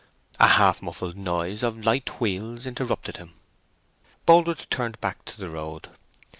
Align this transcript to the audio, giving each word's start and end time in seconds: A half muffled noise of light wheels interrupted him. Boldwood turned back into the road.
A 0.39 0.47
half 0.47 0.81
muffled 0.81 1.15
noise 1.15 1.61
of 1.61 1.85
light 1.85 2.19
wheels 2.19 2.65
interrupted 2.65 3.17
him. 3.17 3.33
Boldwood 4.25 4.65
turned 4.71 4.99
back 4.99 5.17
into 5.27 5.39
the 5.39 5.47
road. 5.51 5.89